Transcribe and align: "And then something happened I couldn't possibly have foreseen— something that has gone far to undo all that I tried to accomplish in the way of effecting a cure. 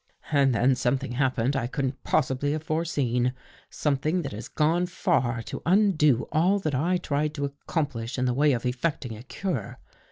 "And 0.31 0.55
then 0.55 0.73
something 0.73 1.11
happened 1.11 1.55
I 1.55 1.67
couldn't 1.67 2.03
possibly 2.03 2.53
have 2.53 2.63
foreseen— 2.63 3.33
something 3.69 4.23
that 4.23 4.31
has 4.31 4.47
gone 4.47 4.87
far 4.87 5.43
to 5.43 5.61
undo 5.63 6.27
all 6.31 6.57
that 6.57 6.73
I 6.73 6.97
tried 6.97 7.35
to 7.35 7.45
accomplish 7.45 8.17
in 8.17 8.25
the 8.25 8.33
way 8.33 8.53
of 8.53 8.65
effecting 8.65 9.15
a 9.15 9.21
cure. 9.21 9.77